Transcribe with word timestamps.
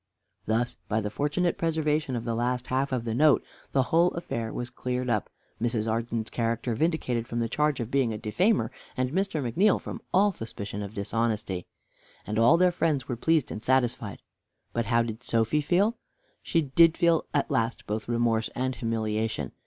Thus 0.47 0.77
by 0.87 0.99
the 0.99 1.11
fortunate 1.11 1.59
preservation 1.59 2.15
of 2.15 2.23
the 2.25 2.33
last 2.33 2.65
half 2.73 2.91
of 2.91 3.03
the 3.03 3.13
note 3.13 3.43
the 3.71 3.83
whole 3.93 4.09
affair 4.15 4.51
was 4.51 4.71
cleared 4.71 5.11
up, 5.11 5.29
Mrs. 5.61 5.87
Arden's 5.87 6.31
character 6.31 6.73
vindicated 6.73 7.27
from 7.27 7.39
the 7.39 7.47
charge 7.47 7.79
of 7.79 7.91
being 7.91 8.11
a 8.11 8.17
defamer, 8.17 8.71
and 8.97 9.11
Mr. 9.11 9.43
McNeal 9.47 9.79
from 9.79 10.01
all 10.11 10.31
suspicion 10.31 10.81
of 10.81 10.95
dishonesty. 10.95 11.67
And 12.25 12.39
all 12.39 12.57
their 12.57 12.71
friends 12.71 13.07
were 13.07 13.15
pleased 13.15 13.51
and 13.51 13.61
satisfied. 13.63 14.23
But 14.73 14.87
how 14.87 15.03
did 15.03 15.21
Sophy 15.21 15.61
feel? 15.61 15.99
She 16.41 16.63
did 16.63 16.97
feel 16.97 17.25
at 17.31 17.51
last 17.51 17.85
both 17.85 18.07
remorse 18.09 18.49
and 18.55 18.73
humiliation. 18.73 19.51